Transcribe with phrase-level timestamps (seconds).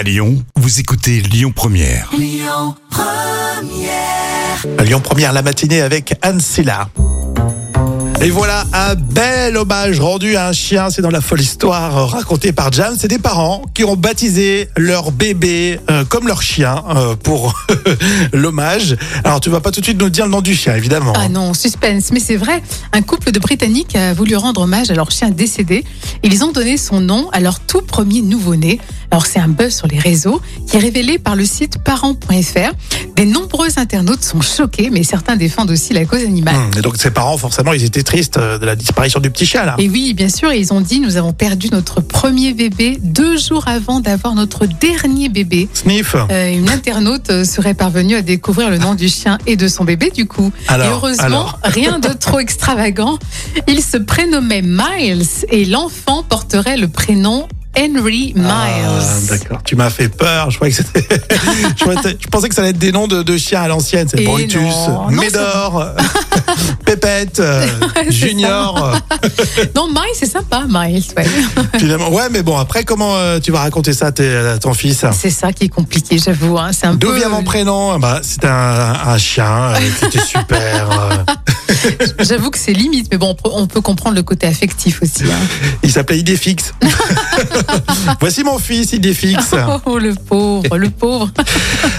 [0.00, 2.10] À Lyon, vous écoutez Lyon Première.
[4.78, 6.88] À Lyon Première, la matinée avec Anne Silla.
[8.22, 10.90] Et voilà un bel hommage rendu à un chien.
[10.90, 12.94] C'est dans la folle histoire racontée par Jam.
[12.98, 17.54] C'est des parents qui ont baptisé leur bébé euh, comme leur chien euh, pour
[18.34, 18.94] l'hommage.
[19.24, 21.14] Alors tu vas pas tout de suite nous dire le nom du chien, évidemment.
[21.16, 22.12] Ah non, suspense.
[22.12, 22.62] Mais c'est vrai,
[22.92, 25.82] un couple de Britanniques a voulu rendre hommage à leur chien décédé.
[26.22, 28.80] Ils ont donné son nom à leur tout premier nouveau-né.
[29.10, 32.72] Alors c'est un buzz sur les réseaux qui est révélé par le site parents.fr.
[33.16, 33.24] Des
[33.70, 36.54] nombreux internautes sont choqués, mais certains défendent aussi la cause animale.
[36.54, 39.46] Hum, Et donc ses parents, forcément, ils étaient tristes euh, de la disparition du petit
[39.46, 39.76] chien là.
[39.78, 43.68] Et oui, bien sûr, ils ont dit nous avons perdu notre premier bébé deux jours
[43.68, 45.68] avant d'avoir notre dernier bébé.
[45.74, 46.14] Sniff.
[46.30, 49.84] Euh, une internaute euh, serait parvenue à découvrir le nom du chien et de son
[49.84, 50.52] bébé du coup.
[50.68, 51.58] Alors, et heureusement, alors.
[51.64, 53.18] rien de trop extravagant.
[53.68, 57.46] Il se prénommait Miles et l'enfant porterait le prénom
[57.80, 58.46] Henry Miles.
[58.46, 59.58] Ah, D'accord.
[59.64, 60.50] Tu m'as fait peur.
[60.50, 61.06] Je croyais que c'était.
[61.76, 61.84] je,
[62.20, 64.06] je pensais que ça allait être des noms de, de chiens à l'ancienne.
[64.10, 65.10] C'est Brutus, non.
[65.10, 65.86] Non, Médor,
[66.84, 67.66] Pépette, euh,
[68.10, 68.98] Junior.
[69.74, 71.02] non, Miles, c'est sympa, Miles.
[71.16, 71.26] ouais.
[71.78, 75.04] Finalement, ouais, mais bon, après, comment euh, tu vas raconter ça à, à ton fils?
[75.18, 76.58] C'est ça qui est compliqué, j'avoue.
[76.58, 76.70] hein.
[76.72, 77.16] C'est un D'où peu.
[77.16, 77.98] vient mon prénom?
[77.98, 80.88] Bah, C'était un, un chien, euh, c'était super.
[80.90, 81.34] euh,
[82.20, 85.24] J'avoue que c'est limite, mais bon, on peut- on peut comprendre le côté affectif aussi.
[85.24, 85.36] hein.
[85.82, 86.72] il s'appelait Idéfix.
[88.20, 89.54] Voici mon fils, Idéfix.
[89.86, 91.30] Oh, le pauvre, le pauvre.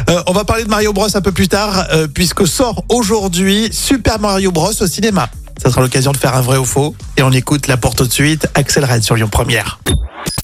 [0.10, 3.70] Euh, on va parler de Mario Bros un peu plus tard, euh, puisque sort aujourd'hui
[3.72, 5.30] Super Mario Bros au cinéma.
[5.62, 6.96] Ça sera l'occasion de faire un vrai ou faux.
[7.18, 8.48] Et on écoute la porte tout de suite.
[8.56, 9.80] Axel Red sur Lyon Première.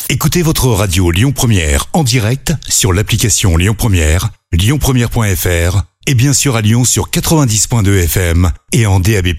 [0.09, 6.56] Écoutez votre radio Lyon Première en direct sur l'application Lyon Première, lyonpremière.fr et bien sûr
[6.56, 9.34] à Lyon sur 90.2 FM et en DAB+.